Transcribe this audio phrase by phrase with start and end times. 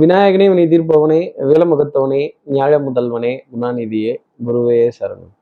[0.00, 1.18] விநாயகனே வினை தீர்ப்பவனே
[1.48, 5.32] வேலமுகத்தவனே ஞாழ முதல்வனே குணாநிதியே குருவே சரணம்.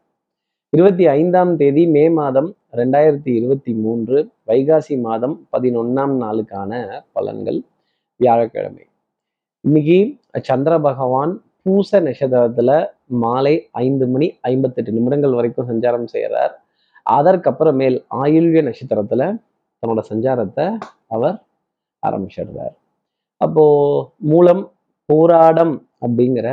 [0.68, 7.60] இருபத்தி ஐந்தாம் தேதி மே மாதம் ரெண்டாயிரத்தி இருபத்தி மூன்று வைகாசி மாதம் பதினொன்னாம் நாளுக்கான பலன்கள்
[8.16, 8.86] வியாழக்கிழமை.
[9.60, 16.64] இன்னைக்கு சந்திர பகவான் பூச நட்சத்திரத்துல மாலை ஐந்து மணி ஐம்பத்தெட்டு நிமிடங்கள் வரைக்கும் சஞ்சாரம் செய்கிறார்
[17.10, 19.38] அதற்கப்புறமேல் ஆயுள்ய நட்சத்திரத்துல
[19.82, 20.78] தன்னோட சஞ்சாரத்தை
[21.08, 21.42] அவர்
[22.06, 22.76] ஆரம்பிச்சிடுறார்.
[23.40, 23.64] அப்போ
[24.18, 24.72] மூலம்
[25.04, 26.48] போராடம் அப்படிங்கிற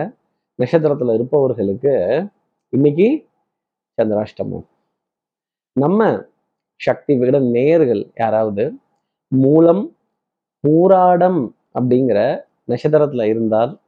[0.60, 1.94] நட்சத்திரத்துல இருப்பவர்களுக்கு
[2.70, 3.08] இன்னைக்கு
[3.98, 4.66] சந்திராஷ்டமம்.
[5.74, 6.26] நம்ம
[6.76, 8.74] சக்தி விகட நேயர்கள் யாராவது
[9.28, 9.84] மூலம்
[10.60, 12.20] போராடம் அப்படிங்கிற
[12.68, 13.80] நட்சத்திரத்துல இருந்தால்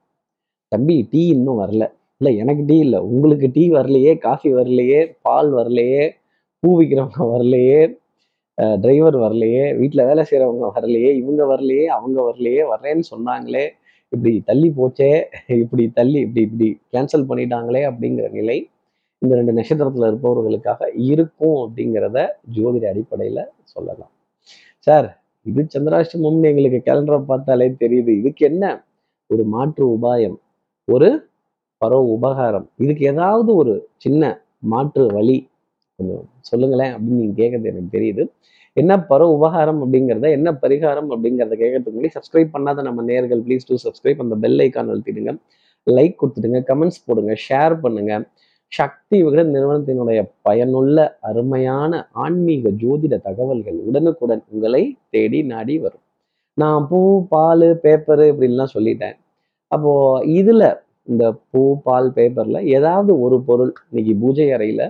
[0.68, 1.86] தம்பி டீ இன்னும் வரல.
[2.18, 3.00] இல்லை எனக்கு டீ இல்லை.
[3.00, 6.12] உங்களுக்கு டீ வரலையே காஃபி வரலையே பால் வரலையே
[6.60, 7.99] பூ விற்கிறவங்க வரலையே
[8.82, 13.66] டிரைவர் வரலையே வீட்டில் வேலை செய்கிறவங்க வரலையே இவங்க வரலையே அவங்க வரலையே வர்றேன்னு சொன்னாங்களே
[14.12, 15.10] இப்படி தள்ளி போச்சே
[15.64, 18.58] இப்படி தள்ளி இப்படி இப்படி கேன்சல் பண்ணிட்டாங்களே அப்படிங்கிற நிலை
[19.22, 22.18] இந்த ரெண்டு நட்சத்திரத்தில் இருப்பவர்களுக்காக இருக்கும் அப்படிங்கிறத
[22.56, 24.12] ஜோதிட அடிப்படையில் சொல்லலாம்.
[24.88, 25.08] சார்
[25.46, 28.12] இது சந்திராஷ்டமம்னு எங்களுக்கு கேலண்டரை பார்த்தாலே தெரியுது.
[28.22, 28.66] இதுக்கு என்ன?
[29.30, 30.38] ஒரு மாற்று உபாயம்
[30.88, 31.10] ஒரு
[31.78, 32.68] பரவ உபகாரம்.
[32.78, 34.24] இதுக்கு ஏதாவது ஒரு சின்ன
[34.58, 35.38] மாற்று வழி
[36.00, 38.24] கொஞ்சம் சொல்லுங்களேன் அப்படின்னு நீங்க கேட்கறது எனக்கு தெரியுது.
[38.78, 43.78] என்ன பர உபகாரம் அப்படிங்கிறத என்ன பரிகாரம் அப்படிங்கிறத கேட்கறதுக்கு முன்னாடி சப்ஸ்கிரைப் பண்ணாத நம்ம நேர்கள் ப்ளீஸ் டூ
[43.86, 45.32] சப்ஸ்கிரைப் அந்த பெல் ஐக்கான் அழுத்திடுங்க.
[45.88, 48.14] லைக் கொடுத்துடுங்க கமெண்ட்ஸ் போடுங்க ஷேர் பண்ணுங்க.
[48.72, 50.98] சக்தி விகட நிறுவனத்தினுடைய பயனுள்ள
[51.30, 54.84] அருமையான ஆன்மீக ஜோதிட தகவல்கள் உடனுக்குடன் உங்களை
[55.16, 56.04] தேடி நாடி வரும்.
[56.62, 57.00] நான் பூ
[57.34, 59.18] பால் பேப்பரு இப்படின்லாம் சொல்லிட்டேன்.
[59.72, 60.68] அப்போது இதில்
[61.12, 64.86] இந்த பூ பால் பேப்பரில் ஏதாவது ஒரு பொருள் இன்னைக்கு பூஜை அறையில்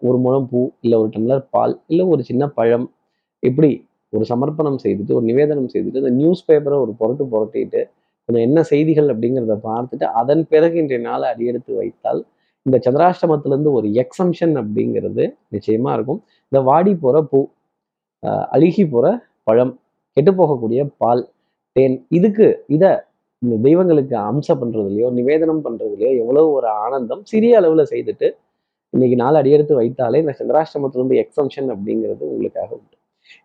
[0.00, 2.86] ஒரு முழம் பூ இல்லை ஒரு டம்ளர் பால் இல்லை ஒரு சின்ன பழம்
[3.42, 3.70] இப்படி
[4.12, 7.80] ஒரு சமர்ப்பணம் செய்துட்டு ஒரு நிவேதனம் செய்துட்டு அந்த நியூஸ் பேப்பரை ஒரு புரட்டு புரட்டிட்டு
[8.28, 12.20] கொஞ்சம் என்ன செய்திகள் அப்படிங்கிறத பார்த்துட்டு அதன் பிறகு இன்றைய நாளை அடியெடுத்து வைத்தால்
[12.66, 16.20] இந்த சந்திராஷ்டமத்திலேருந்து ஒரு எக்ஸம்ஷன் அப்படிங்கிறது நிச்சயமாக இருக்கும்.
[16.52, 17.40] இந்த வாடி போகிற பூ
[18.52, 19.06] அழுகி போகிற
[19.44, 19.72] பழம்
[20.16, 21.22] கெட்டு போகக்கூடிய பால்
[21.76, 22.92] தேன் இதுக்கு இதை
[23.42, 28.28] இந்த தெய்வங்களுக்கு அம்சம் பண்ணுறதுலையோ நிவேதனம் பண்ணுறதுலையோ எவ்வளோ ஒரு ஆனந்தம் சிறிய அளவில் செய்துட்டு
[28.94, 32.96] இன்னைக்கு நாள் அடியெடுத்து வைத்தாலே இந்த சந்திராஷ்டமத்திலிருந்து எக்ஸம்ஷன் அப்படிங்கிறது உங்களுக்காக உண்டு.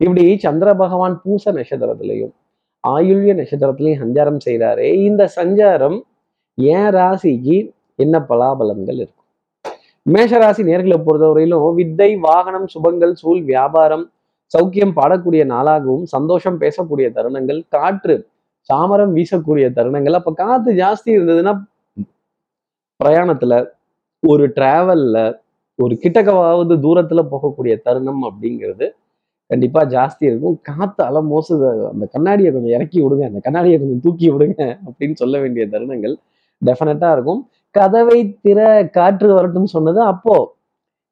[0.02, 2.34] இப்படி சந்திர பகவான் பூச நட்சத்திரத்திலையும்
[2.84, 5.98] ஆயுள்ய நட்சத்திரத்திலையும் சஞ்சாரம் செய்கிறாரே இந்த சஞ்சாரம்
[6.58, 7.58] ஏன் ராசிக்கு
[7.96, 9.16] என்ன பலாபலன்கள் இருக்கும்?
[10.06, 14.06] மேஷராசி நேர்களை பொறுத்தவரையிலும் வித்தை வாகனம் சுபங்கள் சூழ் வியாபாரம்
[14.52, 18.16] சௌக்கியம் பாடக்கூடிய நாளாகவும் சந்தோஷம் பேசக்கூடிய தருணங்கள் காற்று
[18.70, 21.54] சாமரம் வீசக்கூடிய தருணங்கள் அப்ப காத்து ஜாஸ்தி இருந்ததுன்னா
[23.00, 23.54] பிரயாணத்துல
[24.24, 25.22] ஒரு டிராவலில்
[25.80, 28.86] ஒரு கிட்டக்கவாவது தூரத்தில் போகக்கூடிய தருணம் அப்படிங்கிறது
[29.50, 30.58] கண்டிப்பா ஜாஸ்தி இருக்கும்.
[30.70, 35.36] காற்று அலை மோசுது அந்த கண்ணாடியை கொஞ்சம் இறக்கி விடுங்க அந்த கண்ணாடியை கொஞ்சம் தூக்கி விடுங்க அப்படின்னு சொல்ல
[35.44, 36.16] வேண்டிய தருணங்கள்
[36.62, 37.42] டெஃபினட்டாக இருக்கும்.
[37.76, 38.60] கதவை திற
[38.98, 40.36] காற்று வரட்டும் சொன்னது அப்போ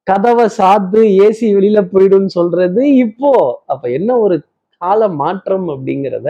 [0.06, 3.32] கதவை சாத்து ஏசி வெளியில போயிடும்னு சொல்றது இப்போ
[3.72, 4.36] அப்ப என்ன ஒரு
[4.82, 6.28] கால மாற்றம் அப்படிங்கிறத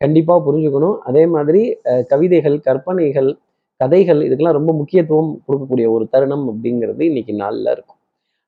[0.00, 0.96] கண்டிப்பா புரிஞ்சுக்கணும்.
[1.08, 1.62] அதே மாதிரி
[2.12, 3.30] கவிதைகள் கற்பனைகள்
[3.82, 7.98] கதைகள் இதுக்கெல்லாம் ரொம்ப முக்கியத்துவம் கொடுக்கக்கூடிய ஒரு தருணம் அப்படிங்கிறது இன்னைக்கு நாளில் இருக்கும்.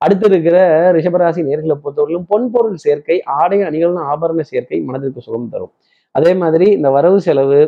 [0.00, 0.56] அடுத்து இருக்கிற
[0.96, 5.72] ரிஷபராசி நேர்களை பொறுத்தவரையிலும் பொன்பொருள் சேர்க்கை ஆடை அணிகள்னு ஆபரண சேர்க்கை மனதிற்கு சுகம் தரும்.
[6.14, 7.60] அதே மாதிரி இந்த வரவு செலவு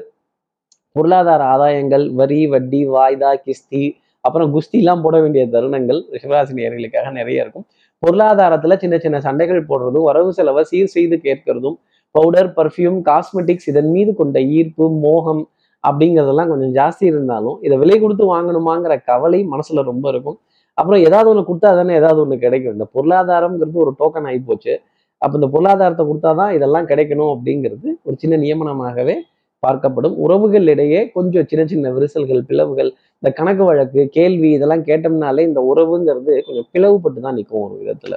[0.96, 3.82] பொருளாதார ஆதாயங்கள் வரி வட்டி வாய்தா கிஸ்தி
[4.24, 7.66] அப்புறம் குஸ்திலாம் போட வேண்டிய தருணங்கள் ரிஷபராசி நேர்களுக்காக நிறைய இருக்கும்.
[8.02, 11.76] பொருளாதாரத்துல சின்ன சின்ன சண்டைகள் போடுறதும் வரவு செலவை சீர் செய்து கேட்கறதும்
[12.14, 15.42] பவுடர் பர்ஃப்யூம் காஸ்மெட்டிக்ஸ் இதன் மீது கொண்ட ஈர்ப்பு மோகம்
[15.84, 20.38] அப்படிங்கிறதெல்லாம் கொஞ்சம் ஜாஸ்தி இருந்தாலும் இதை விலை கொடுத்து வாங்கணுமாங்கிற கவலை மனசுல ரொம்ப இருக்கும்.
[20.78, 22.74] அப்புறம் ஏதாவது ஒன்று கொடுத்தா தானே ஏதாவது ஒன்று கிடைக்கும்.
[22.76, 24.74] இந்த பொருளாதாரம்ங்கிறது ஒரு டோக்கன் ஆகி போச்சு.
[25.22, 29.16] அப்போ இந்த பொருளாதாரத்தை கொடுத்தாதான் இதெல்லாம் கிடைக்கணும் அப்படிங்கிறது ஒரு சின்ன நியமனமாகவே
[29.62, 30.16] பார்க்கப்படும்.
[30.24, 32.90] உறவுகள் இடையே கொஞ்சம் சின்ன சின்ன விரிசல்கள் பிளவுகள்
[33.22, 38.16] இந்த கணக்கு வழக்கு கேள்வி இதெல்லாம் கேட்டோம்னாலே இந்த உறவுங்கிறது கொஞ்சம் பிளவுபட்டு தான் நிற்கும் ஒரு விதத்துல.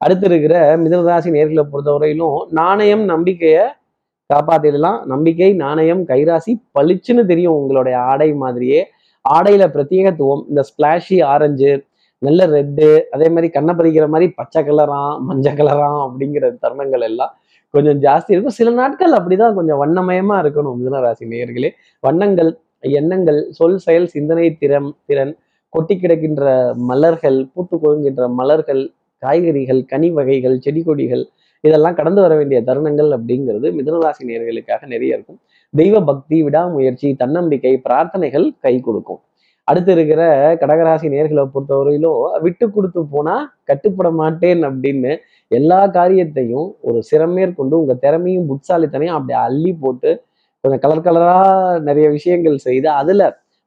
[0.00, 3.64] அடுத்து இருக்கிற மிதனராசி நேர்களை பொறுத்தவரையிலும் நாணயம் நம்பிக்கையை
[4.32, 4.98] காப்பாத்திடலாம்.
[5.12, 8.80] நம்பிக்கை நாணயம் கைராசி பளிச்சுன்னு தெரியும் உங்களுடைய ஆடை மாதிரியே.
[9.24, 11.70] ஆடையில பிரத்யேகத்துவம் இந்த ஸ்பிளாஷி ஆரஞ்சு
[12.22, 17.32] நல்ல ரெட்டு அதே மாதிரி கண்ணை பறிக்கிற மாதிரி பச்சை கலராம் மஞ்சள் கலராம் அப்படிங்கிற தருணங்கள் எல்லாம்
[17.74, 18.56] கொஞ்சம் ஜாஸ்தி இருக்கும்.
[18.58, 21.70] சில நாட்கள் அப்படிதான் கொஞ்சம் வண்ணமயமா இருக்கணும் மிதனராசி நேயர்களே.
[22.06, 22.50] வண்ணங்கள்
[22.98, 25.34] எண்ணங்கள் சொல் செயல் சிந்தனை திறம் திறன்
[25.74, 26.44] கொட்டி கிடக்கின்ற
[26.90, 28.82] மலர்கள் பூத்து கொழுங்கின்ற மலர்கள்
[29.22, 31.24] காய்கறிகள் கனி வகைகள் செடி கொடிகள்
[31.64, 35.38] இதெல்லாம் கடந்து வர வேண்டிய தருணங்கள் அப்படிங்கிறது மிதனராசி நேர்களுக்காக நிறைய இருக்கும்.
[35.74, 39.20] தெய்வ பக்தி விடாமுயற்சி தன்னம்பிக்கை பிரார்த்தனைகள் கை கொடுக்கும்.
[39.68, 40.22] அடுத்து இருக்கிற
[40.60, 45.12] கடகராசி நேர்களை பொறுத்தவரையிலும் விட்டு கொடுத்து போனா கட்டுப்பட மாட்டேன் அப்படின்னு
[45.50, 50.10] எல்லா காரியத்தையும் ஒரு சிறமேற்கொண்டு உங்க திறமையும் புட்சாலித்தனையும் அப்படி அள்ளி போட்டு
[50.64, 51.40] கொஞ்சம் கலர் கலரா
[51.78, 53.22] நிறைய விஷயங்கள் செய்து அதுல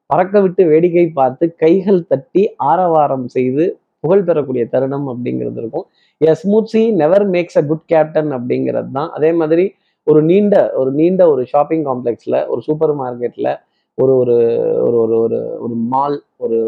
[0.06, 3.64] பறக்க விட்டு வேடிக்கை பார்த்து கைகள் தட்டி ஆரவாரம் செய்து
[4.00, 5.86] புகழ் பெறக்கூடிய தருணம் அப்படிங்கிறது இருக்கும்.
[6.20, 9.64] A smooth sea never makes a good captain அப்படிங்கிறது தான் அதே மாதிரி
[10.06, 13.50] ஒரு நீண்ட ஒரு நீண்ட ஒரு ஷாப்பிங் காம்ப்ளெக்ஸில் ஒரு சூப்பர் மார்க்கெட்டில்
[13.98, 14.34] ஒரு ஒரு
[14.86, 16.58] ஒரு ஒரு ஒரு ஒரு மால் ஒரு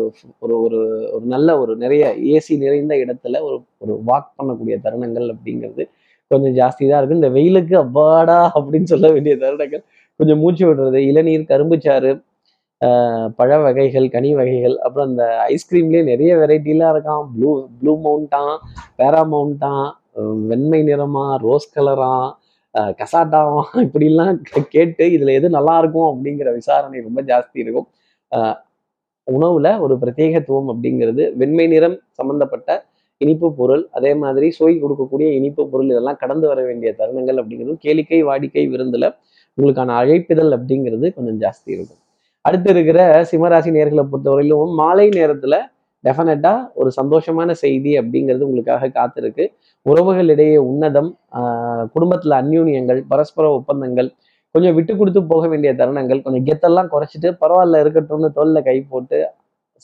[0.43, 0.79] ஒரு ஒரு
[1.13, 5.85] ஒரு நல்ல ஒரு நிறைய ஏசி நிறைந்த இடத்துல ஒரு ஒரு வாக் பண்ணக்கூடிய தருணங்கள் அப்படிங்கிறது
[6.31, 9.85] கொஞ்சம் ஜாஸ்தி தான் இருக்கும் இந்த வெயிலுக்கு அப்பாடா அப்படின்னு சொல்ல வேண்டிய தருணங்கள்
[10.21, 12.13] கொஞ்சம் மூச்சு விடுறது இளநீர் கரும்புச்சாறு
[13.39, 15.25] பழ வகைகள் கனி வகைகள் அப்புறம் அந்த
[15.55, 17.51] ஐஸ்கிரீம்லேயே நிறைய வெரைட்டிலாம் இருக்கான் ப்ளூ
[17.81, 18.55] ப்ளூ மவுண்டான்
[19.01, 19.87] பேராமவுண்டான்
[20.51, 22.15] வெண்மை நிறமா ரோஸ் கலரா
[23.01, 24.37] கசாட்டாவா இப்படிலாம்
[24.75, 27.89] கேட்டு இதில் எது நல்லா இருக்கும் அப்படிங்கிற விசாரணை ரொம்ப ஜாஸ்தி இருக்கும்.
[29.27, 32.71] உணவில் உணவுல ஒரு பிரத்யேகத்துவம் அப்படிங்கிறது வெண்மை நிறம் சம்பந்தப்பட்ட
[33.21, 38.21] இனிப்பு பொருள் அதே மாதிரி சுவை கொடுக்கக்கூடிய இனிப்பு பொருள் இதெல்லாம் கடந்து வர வேண்டிய தருணங்கள் அப்படிங்கிறது கேளிக்கை
[38.29, 39.09] வாடிக்கை விருந்தில்
[39.59, 42.02] உங்களுக்கான அழைப்பிதழ் அப்படிங்கிறது கொஞ்சம் ஜாஸ்தி இருக்கும்.
[42.45, 42.99] அடுத்து இருக்கிற
[43.31, 45.55] சிம்மராசி நேர்களை பொறுத்தவரையிலும் மாலை நேரத்துல
[46.05, 49.45] டெஃபினட்டா ஒரு சந்தோஷமான செய்தி அப்படிங்கிறது உங்களுக்காக காத்திருக்கு.
[49.87, 54.09] உறவுகளிடையே உன்னதம் ஆஹ் குடும்பத்துல அந்யூன்யங்கள் பரஸ்பர ஒப்பந்தங்கள்
[54.55, 59.19] கொஞ்சம் விட்டு கொடுத்து போக வேண்டிய தருணங்கள் கொஞ்சம் கெத்தெல்லாம் குறைச்சிட்டு பரவாயில்ல இருக்கட்டும்னு தோல்ல கை போட்டு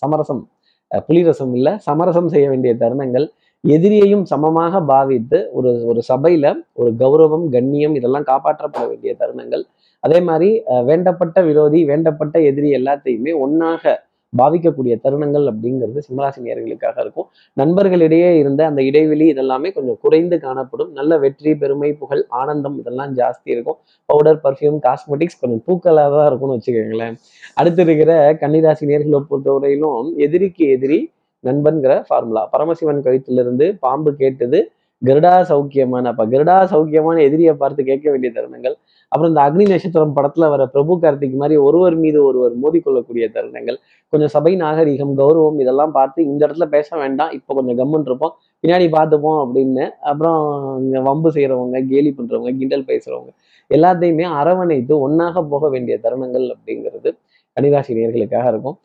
[0.03, 0.43] சமரசம்
[0.91, 3.27] அஹ் புலிரசம் இல்ல சமரசம் செய்ய வேண்டிய தருணங்கள்
[3.65, 9.65] எதிரியையும் சமமாக பாவித்து ஒரு ஒரு சபையில ஒரு கௌரவம் கண்ணியம் இதெல்லாம் காப்பாற்றப்பட வேண்டிய தருணங்கள்
[10.05, 10.51] அதே மாதிரி
[10.91, 13.95] வேண்டப்பட்ட விரோதி வேண்டப்பட்ட எதிரி எல்லாத்தையுமே ஒன்றாக
[14.33, 17.27] பாவிக்கக்கூடிய தருணங்கள் அப்படிங்கிறது சிம்மராசி நேர்களுக்காக இருக்கும்.
[17.61, 20.91] நண்பர்களிடையே இருந்த அந்த இடைவெளி இதெல்லாமே கொஞ்சம் குறைந்து காணப்படும்.
[20.99, 23.79] நல்ல வெற்றி பெருமை புகழ் ஆனந்தம் இதெல்லாம் ஜாஸ்தி இருக்கும்.
[24.09, 27.17] பவுடர் பர்ஃப்யூம் காஸ்மெட்டிக்ஸ் கொஞ்சம் தூக்கலாக தான் இருக்கும்னு வச்சுக்கோங்களேன்.
[27.61, 28.13] அடுத்து இருக்கிற
[28.43, 31.01] கன்னிராசி நேர்களை பொறுத்தவரையிலும் எதிரிக்கு எதிரி
[31.45, 34.61] நண்பன்கிற ஃபார்முலா பரமசிவன் கழுத்திலிருந்து பாம்பு கேட்டது
[35.03, 38.75] கருடா சௌக்கியமான அப்ப கருடா சௌக்கியமான எதிரியை பார்த்து கேட்க வேண்டிய தருணங்கள்.
[39.13, 43.79] அப்புறம் இந்த அக்னி நட்சத்திரம் படத்துல வர பிரபு கார்த்திக் மாதிரி ஒருவர் மீது ஒருவர் மோதிக்கொள்ளக்கூடிய தருணங்கள்.
[44.13, 47.31] கொஞ்சம் சபை நாகரிகம் கௌரவம் இதெல்லாம் பார்த்து இந்த இடத்துல பேச வேண்டாம்.
[47.39, 48.35] இப்போ கொஞ்சம் கம்முன்னு இருப்போம்.
[48.65, 49.87] பின்னாடி பார்த்துப்போம் அப்படின்னு.
[50.11, 50.41] அப்புறம்
[50.85, 53.33] இங்க வம்பு செய்யறவங்க கேலி பண்றவங்க கிண்டல் பேசுறவங்க
[53.71, 57.11] எல்லாத்தையுமே அரவணைத்து ஒன்றாக போக வேண்டிய தருணங்கள் அப்படிங்கிறது
[57.57, 58.77] கன்னிராசி நேர்களுக்காக இருக்கும்.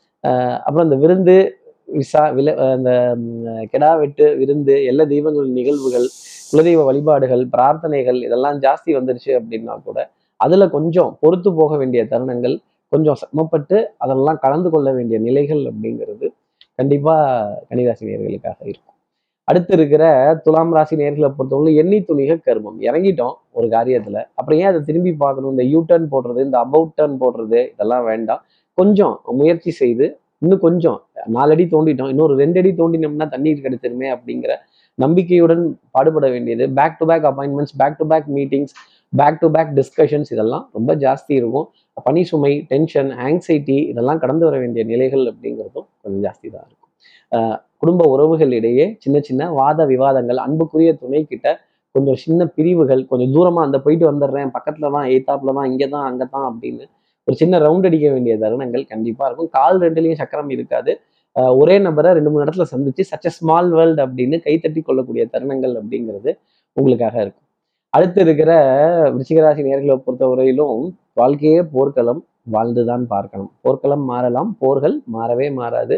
[0.66, 1.36] அப்புறம் இந்த விருந்து
[1.88, 2.92] விசா வில அந்த
[3.72, 6.08] கெடா வெட்டு விருந்து எல்லா தெய்வங்கள் நிகழ்வுகள்
[6.52, 12.56] குலதெய்வ வழிபாடுகள் பிரார்த்தனைகள் இதெல்லாம் ஜாஸ்தி வந்துருச்சு அப்படின்னா கூட அதில் கொஞ்சம் பொறுத்து போக வேண்டிய தருணங்கள்
[12.90, 16.28] கொஞ்சம் சிரமப்பட்டு அதெல்லாம் கலந்து கொள்ள வேண்டிய நிலைகள் அப்படிங்கிறது
[16.76, 18.90] கண்டிப்பாக கன்னிராசி நேர்களுக்காக இருக்கும்.
[19.44, 20.04] அடுத்து இருக்கிற
[20.44, 22.78] துலாம் ராசி நேர்களை பொறுத்தவரை எண்ணி துணிக கர்மம்.
[22.82, 24.20] இறங்கிட்டோம் ஒரு காரியத்தில்.
[24.34, 25.52] அப்புறம் ஏன் அதை திரும்பி பார்க்கணும்?
[25.52, 28.42] இந்த யூ டர்ன் போடுறது இந்த அபவுட் டர்ன் போடுறது இதெல்லாம் வேண்டாம்.
[28.74, 30.98] கொஞ்சம் முயற்சி செய்து இன்னும் கொஞ்சம்
[31.36, 34.54] நாலடி தோண்டிட்டோம் இன்னொரு ரெண்டு அடி தோண்டினோம்னா தண்ணீர் கிடைச்சிருமே அப்படிங்கிற
[34.98, 35.64] நம்பிக்கையுடன்
[35.96, 36.64] பாடுபட வேண்டியது.
[36.78, 38.74] Back to back appointments back to back meetings
[39.14, 41.68] back to back discussions இதெல்லாம் ரொம்ப ஜாஸ்தி இருக்கும்.
[42.08, 46.82] பனி சுமை டென்ஷன் ஆங்ஸைட்டி இதெல்லாம் கடந்து வர வேண்டிய நிலைகள் அப்படிங்கிறதும் கொஞ்சம் ஜாஸ்தி தான் இருக்கும்
[47.82, 51.48] குடும்ப உறவுகளிடையே சின்ன சின்ன வாத விவாதங்கள் அன்புக்குரிய துணை கிட்ட
[51.96, 56.26] கொஞ்சம் சின்ன பிரிவுகள் கொஞ்சம் தூரமாக அந்த போயிட்டு வந்துடுறேன் பக்கத்தில் தான் எய்த்தாப்பில் தான் இங்கே தான் அங்கே
[56.36, 56.86] தான் அப்படின்னு
[57.28, 59.50] ஒரு சின்ன ரவுண்ட் அடிக்க வேண்டிய தருணங்கள் கண்டிப்பா இருக்கும்.
[59.58, 60.94] கால் ரெண்டுலேயும் சக்கரம் இருக்காது.
[61.60, 66.32] ஒரே நபரை ரெண்டு மூணு இடத்துல சந்திச்சு சச் ஸ்மால் வேர்ல்டு அப்படின்னு கைத்தட்டி கொள்ளக்கூடிய தருணங்கள் அப்படிங்கிறது
[66.78, 67.48] உங்களுக்காக இருக்கும்.
[67.98, 68.52] அடுத்து இருக்கிற
[69.14, 70.84] விருச்சிகராசி நேர்களை பொறுத்தவரையிலும்
[71.22, 72.22] வாழ்க்கையே போர்க்களம்
[72.54, 73.52] வாழ்ந்துதான் பார்க்கணும்.
[73.62, 75.98] போர்க்களம் மாறலாம் போர்கள் மாறவே மாறாது.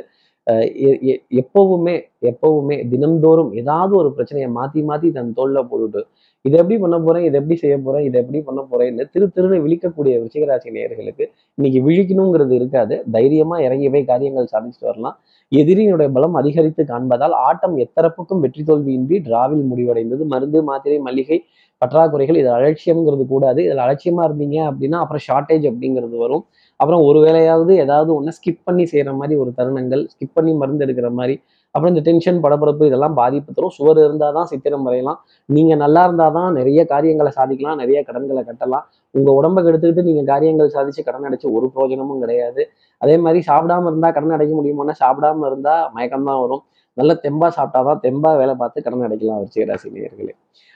[1.42, 1.96] எப்பவுமே
[2.30, 6.02] எப்பவுமே தினம்தோறும் ஏதாவது ஒரு பிரச்சனையை மாத்தி மாத்தி தன் தோல்ல போட்டுட்டு
[6.46, 7.24] இதை எப்படி பண்ண போறேன்?
[7.28, 8.04] இதை எப்படி செய்ய போறேன்?
[8.08, 11.26] இதை எப்படி பண்ண போறேன்னு திரு திருன்னு விழிக்கக்கூடிய விருச்சிகராசி நேயர்களுக்கு
[11.58, 12.96] இன்னைக்கு விழிக்கணுங்கிறது இருக்காது.
[13.16, 15.16] தைரியமா இறங்கி போய் காரியங்கள் சாதிச்சுட்டு வரலாம்.
[15.52, 20.24] எதிரியினுடைய பலம் அதிகரித்து காண்பதால் ஆட்டம் எத்தரப்புக்கும் வெற்றி தோல்வியின்றி டிராவில் முடிவடைந்தது.
[20.34, 21.40] மருந்து மாத்திரை மல்லிகை
[21.82, 23.60] பற்றாக்குறைகள் இது அலட்சியம்ங்கிறது கூடாது.
[23.68, 26.44] இதில் அலட்சியமா இருந்தீங்க அப்படின்னா அப்புறம் ஷார்ட்டேஜ் அப்படிங்கிறது வரும்.
[26.80, 31.10] அப்புறம் ஒரு வேலையாவது ஏதாவது ஒன்று ஸ்கிப் பண்ணி செய்கிற மாதிரி ஒரு தருணங்கள் ஸ்கிப் பண்ணி மருந்து எடுக்கிற
[31.20, 31.36] மாதிரி
[31.76, 33.74] அப்புறம் இந்த டென்ஷன் படபடப்பு இதெல்லாம் பாதிப்பு தரும்.
[33.78, 35.18] சுவர் இருந்தால் தான் சித்திரம் வரையலாம்.
[35.50, 38.86] நீங்கள் நல்லா இருந்தால் தான் நிறைய காரியங்களை சாதிக்கலாம் நிறைய கடன்களை கட்டலாம்.
[39.16, 42.64] உங்கள் உடம்பை கெடுத்துக்கிட்டு நீங்கள் காரியங்கள் சாதிச்சு கடன் அடைச்சு ஒரு பிரயோஜனமும் கிடையாது.
[43.02, 46.64] அதே மாதிரி சாப்பிடாம இருந்தால் கடன் அடைக்க முடியுமானா சாப்பிடாம இருந்தால் மயக்கம் தான் வரும்.
[46.98, 50.34] நல்ல தெம்பா சாப்பிட்டாதான் தெம்பா வேலை பார்த்து கடன் அடைக்கலாம் விருச்சிக ராசி நேர்களே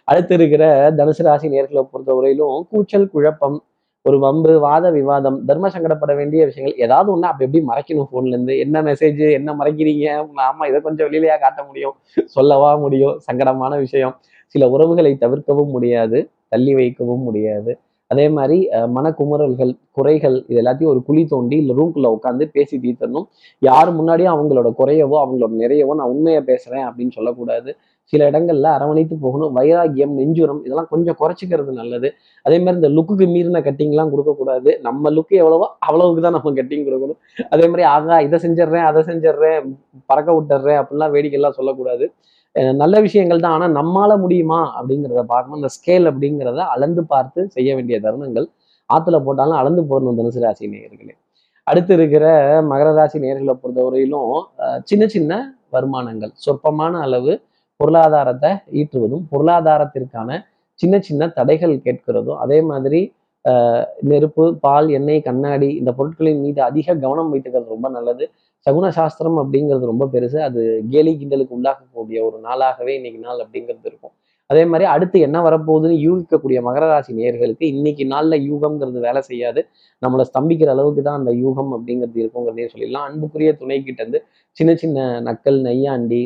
[0.07, 0.63] அடுத்து இருக்கிற
[0.99, 3.57] தனுசு ராசி நேர்களை பொறுத்தவரையிலும் கூச்சல் குழப்பம்
[4.05, 8.53] ஒரு வம்பு வாத விவாதம் தர்ம சங்கடப்பட வேண்டிய விஷயங்கள் ஏதாவது ஒண்ணு அப்படி எப்படி மறைக்கணும் போன்ல இருந்து.
[8.59, 10.05] என்ன மெசேஜ் என்ன மறைக்கிறீங்க?
[10.43, 11.95] ஆமா இதை கொஞ்சம் வெளியிலயா காட்ட முடியும்.
[12.27, 13.15] சொல்லவா முடியும்.
[13.27, 14.15] சங்கடமான விஷயம்.
[14.55, 16.19] சில உறவுகளை தவிர்க்கவும் முடியாது.
[16.49, 17.71] தள்ளி வைக்கவும் முடியாது.
[18.13, 18.57] அதே மாதிரி
[18.95, 23.25] மனக்குமுறல்கள் குறைகள் இது எல்லாத்தையும் ஒரு குழி தோண்டி இல்லை ரூம்குள்ளே உட்காந்து பேசி தீர்த்தணும்
[23.61, 27.71] யார் முன்னாடியும் அவங்களோட குறையவோ அவங்களோட நிறையவோ நான் உண்மையை பேசுறேன் அப்படின்னு சொல்லக்கூடாது.
[28.13, 29.51] சில இடங்கள்ல அரவணைத்து போகணும்.
[29.57, 32.09] வைராகியம் நெஞ்சுரம் இதெல்லாம் கொஞ்சம் குறைச்சிக்கிறது நல்லது.
[32.45, 34.71] அதே மாதிரி இந்த லுக்குக்கு மீறின கட்டிங்லாம் கொடுக்கக்கூடாது.
[34.87, 37.19] நம்ம லுக்கு எவ்வளவோ அவ்வளவுக்கு தான் நம்ம கட்டிங் கொடுக்கணும்.
[37.53, 39.69] அதே மாதிரி ஆகா இதை செஞ்சிடுறேன் அதை செஞ்சிடுறேன்
[40.11, 42.07] பறக்க விட்டுறேன் அப்படிலாம் வேடிக்கைலாம் சொல்லக்கூடாது.
[42.81, 43.55] நல்ல விஷயங்கள் தான்.
[43.57, 44.59] ஆனால் நம்மால முடியுமா?
[44.77, 45.59] அப்படிங்கிறத பார்க்கணும்.
[45.61, 48.47] இந்த ஸ்கேல் அப்படிங்கிறத அளந்து பார்த்து செய்ய வேண்டிய தருணங்கள்.
[48.89, 51.13] ஆற்றுல போட்டாலும் அளந்து போடணும் தனுசு ராசி நேயர்களே.
[51.67, 52.25] அடுத்து இருக்கிற
[52.71, 54.33] மகர ராசி நேர்களை பொறுத்தவரையிலும்
[54.89, 55.31] சின்ன சின்ன
[55.75, 56.31] வருமானங்கள்.
[56.45, 57.33] சொற்பமான அளவு
[57.79, 60.29] பொருளாதாரத்தை ஈட்டுவதும் பொருளாதாரத்திற்கான
[60.79, 63.01] சின்ன சின்ன தடைகள் கேட்கிறதும் அதே மாதிரி
[64.11, 68.25] நெருப்பு பால் எண்ணெய் கண்ணாடி இந்த பொருட்களின் மீது அதிக கவனம் வைத்துக்கிறது ரொம்ப நல்லது.
[68.65, 70.39] சகுன சாஸ்திரம் அப்படிங்கிறது ரொம்ப பெருசு.
[70.47, 70.61] அது
[70.93, 74.13] கேலி கிண்டலுக்கு உள்ளாகக்கூடிய ஒரு நாளாகவே இன்னைக்கு நாள் அப்படிங்கிறது இருக்கும்.
[74.49, 79.61] அதே மாதிரி அடுத்து என்ன வரப்போகுதுன்னு யூகிக்கக்கூடிய மகர ராசி நேர்களுக்கு இன்னைக்கு நாளில் யூகம்ங்கிறது வேலை செய்யாது.
[80.03, 83.05] நம்மளை ஸ்தம்பிக்கிற அளவுக்கு தான் அந்த யூகம் அப்படிங்கிறது இருக்குங்கிறதே சொல்லிடலாம்.
[83.09, 84.21] அன்புக்குரிய துணை கிட்டேருந்து
[84.57, 86.21] சின்ன சின்ன நக்கல் நையாண்டி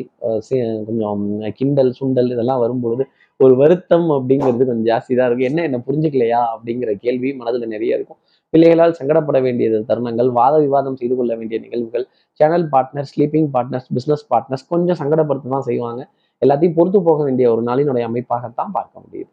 [0.88, 1.26] கொஞ்சம்
[1.58, 3.06] கிண்டல் சுண்டல் இதெல்லாம் வரும்பொழுது
[3.40, 8.20] ஒரு வருத்தம் அப்படிங்கிறது கொஞ்சம் ஜாஸ்தி தான் இருக்கும் என்ன என்ன புரிஞ்சுக்கலையா அப்படிங்கிற கேள்வி மனதில் நிறைய இருக்கும்.
[8.54, 12.04] பிள்ளைகளால் சங்கடப்பட வேண்டியது தருணங்கள் வாத விவாதம் செய்து கொள்ள வேண்டிய நிகழ்வுகள்
[12.40, 16.02] channel partner sleeping partners business partners கொஞ்சம் சங்கடப்படுத்த தான் செய்வாங்க.
[16.42, 19.30] எல்லாத்தையும் பொறுத்து போக வேண்டிய ஒரு நாளினுடைய அமைப்பாகத்தான் பார்க்க முடியுது.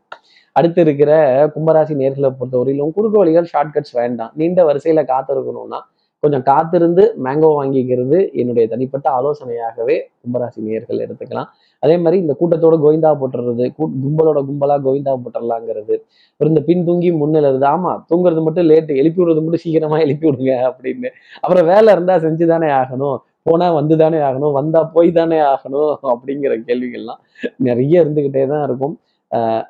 [0.56, 1.12] அடுத்து இருக்கிற
[1.56, 4.32] கும்பராசி நேர்களை பொறுத்தவரையிலும் குறுக்கு வழிகள் ஷார்ட்கட்ஸ் வேண்டாம்.
[4.40, 5.80] நீண்ட வரிசையில காத்திருக்கணும்னா
[6.24, 11.50] கொஞ்சம் காத்திருந்து மேங்கோ வாங்கிக்கிறது என்னுடைய தனிப்பட்ட ஆலோசனையாகவே கும்பராசி நேர்கள் எடுத்துக்கலாம்.
[11.84, 15.96] அதே மாதிரி இந்த கூட்டத்தோட கோவிந்தா போட்டுறது கும்பலோட கும்பலா கோவிந்தா போட்டுடலாங்கிறது
[16.40, 21.10] இந்த பின் தூங்கி முன்னிலிருது ஆமா தூங்குறது மட்டும் லேட்டு எழுப்பி விடுறது மட்டும் சீக்கிரமா எழுப்பி விடுங்க அப்படின்னு.
[21.44, 23.18] அப்புறம் வேலை இருந்தா செஞ்சுதானே ஆகணும்.
[23.48, 24.54] போனா வந்து தானே ஆகணும்.
[24.60, 27.22] வந்தா போய் தானே ஆகணும் அப்படிங்கிற கேள்விகள்லாம்
[27.68, 28.96] நிறைய இருந்துகிட்டே தான் இருக்கும்.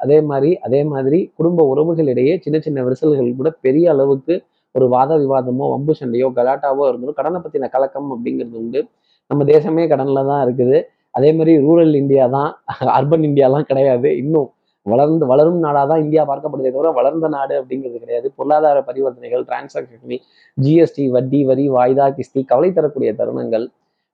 [0.04, 4.36] அதே மாதிரி அதே மாதிரி குடும்ப உறவுகளிடையே சின்ன சின்ன விரிசல்கள் கூட பெரிய அளவுக்கு
[4.76, 8.82] ஒரு வாத விவாதமோ வம்பு சண்டையோ கலாட்டாவோ இருந்தாலும் கடனை பத்தின கலக்கம் அப்படிங்கிறது உண்டு.
[9.32, 10.78] நம்ம தேசமே கடனில் தான் இருக்குது.
[11.18, 12.50] அதே மாதிரி ரூரல் இந்தியா தான்
[12.98, 14.10] அர்பன் இந்தியாலாம் கிடையாது.
[14.22, 14.50] இன்னும்
[14.86, 18.28] வளர்ந்து வளரும் நாடாக தான் இந்தியா பார்க்கப்படுதே தவிர வளர்ந்த நாடு அப்படிங்கிறது கிடையாது.
[18.38, 20.16] பொருளாதார பரிவர்த்தனைகள் டிரான்சாக்ஷன்
[20.58, 23.66] ஜிஎஸ்டி வட்டி வரி வாய்தா கிஸ்தி கவலை தரக்கூடிய தருணங்கள்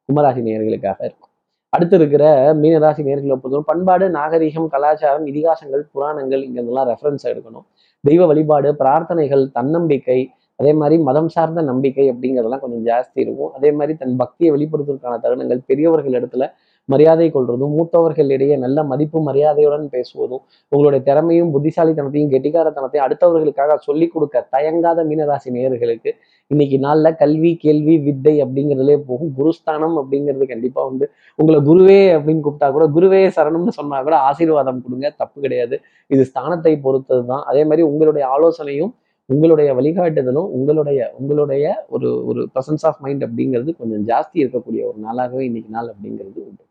[0.09, 1.31] கும்பராசி நேர்களுக்காக இருக்கும்.
[1.75, 2.23] அடுத்து இருக்கிற
[2.61, 7.65] மீனராசி நேர்களை பொறுத்தவரை பண்பாடு நாகரிகம் கலாச்சாரம் இதிகாசங்கள் புராணங்கள் இங்கெல்லாம் ரெஃபரன்ஸ் எடுக்கணும்.
[8.03, 10.19] தெய்வ வழிபாடு பிரார்த்தனைகள் தன்னம்பிக்கை
[10.59, 13.51] அதே மாதிரி மதம் சார்ந்த நம்பிக்கை அப்படிங்கிறதெல்லாம் கொஞ்சம் ஜாஸ்தி இருக்கும்.
[13.57, 16.45] அதே மாதிரி தன் பக்தியை வெளிப்படுத்துவதற்கான தருணங்கள் பெரியவர்கள் இடத்துல
[16.89, 25.03] மரியாதை கொள்றதும் மூத்தவர்களிடையே நல்ல மதிப்பு மரியாதையுடன் பேசுவதும் உங்களுடைய திறமையும் புத்திசாலித்தனத்தையும் கெட்டிக்காரத்தனத்தையும் அடுத்தவர்களுக்காக சொல்லிக் கொடுக்க தயங்காத
[25.09, 26.11] மீனராசி நேயர்களுக்கு
[26.51, 29.31] இன்னைக்கு நாளில் கல்வி கேள்வி வித்தை அப்படிங்கிறதுலே போகும்.
[29.39, 31.07] குருஸ்தானம் அப்படிங்கிறது கண்டிப்பாக வந்து
[31.39, 35.09] உங்களை குருவே அப்படின்னு கூப்பிட்டா கூட குருவே சரணம்னு சொன்னா கூட ஆசீர்வாதம் கொடுங்க.
[35.21, 35.77] தப்பு கிடையாது.
[36.13, 38.93] இது ஸ்தானத்தை பொறுத்தது தான் அதே மாதிரி உங்களுடைய ஆலோசனையும்
[39.29, 45.39] உங்களுடைய வழிகாட்டுதலும் உங்களுடைய உங்களுடைய ஒரு ஒரு ப்ரசன்ஸ் ஆஃப் மைண்ட் அப்படிங்கிறது கொஞ்சம் ஜாஸ்தி இருக்கக்கூடிய ஒரு நாளாகவே
[45.39, 46.63] இன்னைக்கு நாள் அப்படிங்கிறது உண்டு.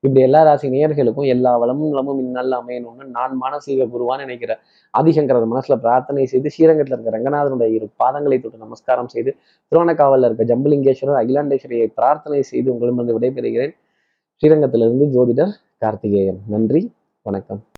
[0.00, 4.58] இப்படி எல்லா ராசி நேயர்களுக்கும் எல்லா வளமும் நலமும் இந்நாளில் அமையணும்னு நான் மானசீக குருவான்னு நினைக்கிற
[4.98, 9.36] ஆதிசங்கரர் மனசுல பிரார்த்தனை செய்து ஸ்ரீரங்கத்தில் இருக்க ரங்கநாதனுடைய இரு பாதங்களை தொட்டு நமஸ்காரம் செய்து
[9.72, 13.74] திருவண்ணக்காவலில் இருக்க ஜம்பலிங்கேஸ்வரர் அகிலாண்டேஸ்வரியை பிரார்த்தனை செய்து உங்களிடமிருந்து விடைபெறுகிறேன்.
[14.42, 16.40] ஸ்ரீரங்கத்திலிருந்து ஜோதிடர் கார்த்திகேயன்.
[16.48, 16.92] நன்றி
[17.22, 17.64] வணக்கம்.